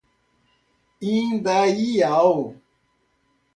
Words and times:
Indaial 1.11 2.57